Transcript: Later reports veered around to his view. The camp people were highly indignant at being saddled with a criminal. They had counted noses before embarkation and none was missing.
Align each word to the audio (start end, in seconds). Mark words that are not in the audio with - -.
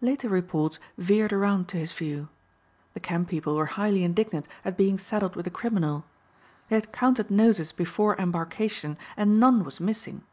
Later 0.00 0.28
reports 0.28 0.80
veered 0.98 1.32
around 1.32 1.68
to 1.68 1.76
his 1.76 1.92
view. 1.92 2.28
The 2.94 2.98
camp 2.98 3.28
people 3.28 3.54
were 3.54 3.66
highly 3.78 4.02
indignant 4.02 4.48
at 4.64 4.76
being 4.76 4.98
saddled 4.98 5.36
with 5.36 5.46
a 5.46 5.50
criminal. 5.52 6.04
They 6.68 6.74
had 6.74 6.90
counted 6.92 7.30
noses 7.30 7.70
before 7.70 8.18
embarkation 8.18 8.98
and 9.16 9.38
none 9.38 9.62
was 9.62 9.78
missing. 9.78 10.24